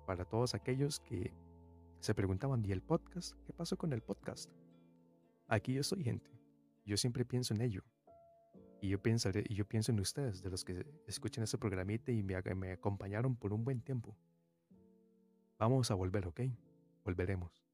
para 0.06 0.24
todos 0.24 0.54
aquellos 0.54 1.00
que 1.00 1.34
se 1.98 2.14
preguntaban, 2.14 2.64
¿y 2.64 2.70
el 2.70 2.80
podcast? 2.80 3.34
¿Qué 3.44 3.52
pasó 3.52 3.76
con 3.76 3.92
el 3.92 4.00
podcast? 4.00 4.52
Aquí 5.48 5.74
yo 5.74 5.82
soy 5.82 6.04
gente. 6.04 6.30
Yo 6.86 6.96
siempre 6.96 7.24
pienso 7.24 7.54
en 7.54 7.62
ello. 7.62 7.82
Y 8.80 8.90
yo 8.90 9.02
pensaré, 9.02 9.44
y 9.48 9.56
yo 9.56 9.66
pienso 9.66 9.90
en 9.90 9.98
ustedes, 9.98 10.44
de 10.44 10.50
los 10.50 10.64
que 10.64 10.86
escuchan 11.08 11.42
este 11.42 11.58
programita 11.58 12.12
y 12.12 12.22
me, 12.22 12.40
me 12.54 12.70
acompañaron 12.70 13.34
por 13.34 13.52
un 13.52 13.64
buen 13.64 13.80
tiempo. 13.80 14.16
Vamos 15.58 15.90
a 15.90 15.94
volver, 15.94 16.28
¿ok? 16.28 16.42
Volveremos. 17.04 17.64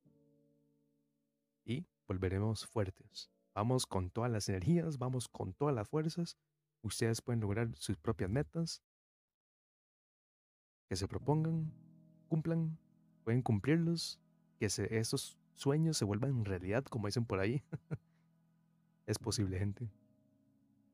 Y 1.67 1.87
volveremos 2.09 2.67
fuertes. 2.67 3.31
Vamos 3.55 3.85
con 3.85 4.09
todas 4.09 4.31
las 4.31 4.49
energías, 4.49 4.97
vamos 4.97 5.29
con 5.29 5.53
todas 5.53 5.75
las 5.75 5.87
fuerzas. 5.87 6.39
Ustedes 6.87 7.21
pueden 7.21 7.41
lograr 7.41 7.69
sus 7.75 7.97
propias 7.97 8.31
metas. 8.31 8.83
Que 10.89 10.95
se 10.95 11.09
propongan, 11.09 11.73
cumplan, 12.29 12.79
pueden 13.25 13.43
cumplirlos. 13.43 14.21
Que 14.59 14.71
se, 14.71 14.97
esos 14.97 15.37
sueños 15.55 15.97
se 15.97 16.05
vuelvan 16.05 16.45
realidad, 16.45 16.85
como 16.85 17.09
dicen 17.09 17.27
por 17.27 17.41
ahí. 17.41 17.65
es 19.07 19.19
posible, 19.19 19.59
gente. 19.59 19.91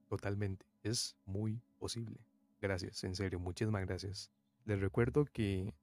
Totalmente, 0.09 0.67
es 0.83 1.17
muy 1.27 1.61
posible. 1.79 2.19
Gracias, 2.61 3.05
en 3.05 3.15
serio, 3.15 3.39
muchísimas 3.39 3.85
gracias. 3.87 4.31
Les 4.65 4.81
recuerdo 4.81 5.25
que 5.27 5.75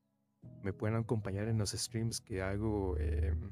me 0.63 0.73
pueden 0.73 0.97
acompañar 0.97 1.47
en 1.47 1.57
los 1.57 1.71
streams 1.71 2.21
que 2.21 2.41
hago 2.41 2.97
em, 2.97 3.51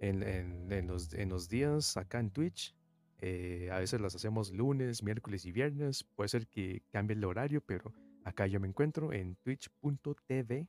en, 0.00 0.86
los, 0.86 1.12
en, 1.12 1.28
los, 1.28 1.48
días 1.48 1.96
acá 1.96 2.20
en 2.20 2.30
Twitch. 2.30 2.74
Eh, 3.20 3.68
a 3.72 3.78
veces 3.78 4.00
las 4.00 4.14
hacemos 4.14 4.52
lunes, 4.52 5.02
miércoles 5.02 5.44
y 5.44 5.52
viernes. 5.52 6.04
Puede 6.04 6.28
ser 6.28 6.46
que 6.46 6.82
cambie 6.90 7.16
el 7.16 7.24
horario, 7.24 7.60
pero 7.60 7.92
acá 8.24 8.46
yo 8.46 8.60
me 8.60 8.68
encuentro 8.68 9.12
en 9.12 9.36
twitch.tv 9.36 10.66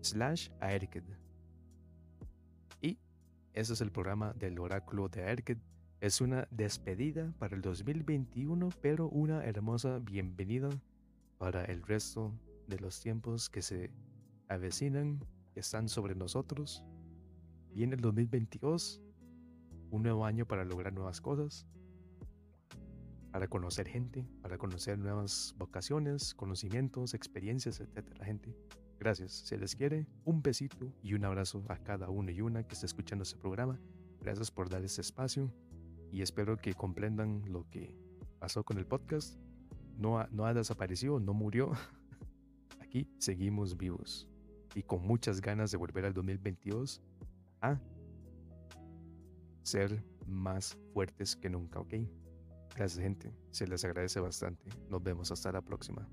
slash 0.00 0.50
aerked. 0.60 1.04
Y 2.80 2.98
ese 3.52 3.72
es 3.72 3.80
el 3.80 3.90
programa 3.90 4.32
del 4.34 4.58
oráculo 4.58 5.08
de 5.08 5.24
Aerked 5.24 5.58
es 6.00 6.20
una 6.20 6.46
despedida 6.52 7.34
para 7.38 7.56
el 7.56 7.62
2021, 7.62 8.68
pero 8.80 9.08
una 9.08 9.44
hermosa 9.44 9.98
bienvenida 9.98 10.68
para 11.38 11.64
el 11.64 11.82
resto 11.82 12.32
de 12.68 12.78
los 12.78 13.00
tiempos 13.00 13.50
que 13.50 13.62
se 13.62 13.90
avecinan, 14.46 15.18
que 15.52 15.60
están 15.60 15.88
sobre 15.88 16.14
nosotros. 16.14 16.84
Viene 17.74 17.96
el 17.96 18.00
2022, 18.00 19.02
un 19.90 20.02
nuevo 20.02 20.24
año 20.24 20.46
para 20.46 20.64
lograr 20.64 20.92
nuevas 20.92 21.20
cosas, 21.20 21.66
para 23.30 23.48
conocer 23.48 23.88
gente, 23.88 24.26
para 24.42 24.58
conocer 24.58 24.98
nuevas 24.98 25.54
vocaciones, 25.58 26.34
conocimientos, 26.34 27.14
experiencias, 27.14 27.80
etcétera, 27.80 28.24
gente. 28.24 28.56
Gracias. 28.98 29.32
Se 29.32 29.56
les 29.56 29.76
quiere 29.76 30.06
un 30.24 30.42
besito 30.42 30.92
y 31.02 31.14
un 31.14 31.24
abrazo 31.24 31.64
a 31.68 31.76
cada 31.76 32.08
uno 32.08 32.30
y 32.30 32.40
una 32.40 32.64
que 32.64 32.74
está 32.74 32.86
escuchando 32.86 33.22
este 33.22 33.36
programa. 33.36 33.78
Gracias 34.20 34.50
por 34.50 34.68
dar 34.68 34.82
este 34.82 35.02
espacio 35.02 35.52
y 36.10 36.22
espero 36.22 36.56
que 36.56 36.74
comprendan 36.74 37.44
lo 37.46 37.68
que 37.70 37.94
pasó 38.40 38.64
con 38.64 38.78
el 38.78 38.86
podcast. 38.86 39.38
No 39.96 40.18
ha, 40.18 40.28
no 40.32 40.46
ha 40.46 40.54
desaparecido, 40.54 41.20
no 41.20 41.32
murió. 41.32 41.72
Aquí 42.80 43.08
seguimos 43.18 43.76
vivos 43.76 44.26
y 44.74 44.82
con 44.82 45.06
muchas 45.06 45.40
ganas 45.40 45.70
de 45.70 45.76
volver 45.76 46.04
al 46.04 46.14
2022 46.14 47.02
a 47.60 47.78
ser 49.68 50.02
más 50.26 50.76
fuertes 50.92 51.36
que 51.36 51.50
nunca, 51.50 51.80
¿ok? 51.80 51.94
Gracias 52.74 53.02
gente, 53.02 53.32
se 53.50 53.66
les 53.66 53.84
agradece 53.84 54.20
bastante. 54.20 54.70
Nos 54.88 55.02
vemos 55.02 55.30
hasta 55.30 55.52
la 55.52 55.62
próxima. 55.62 56.08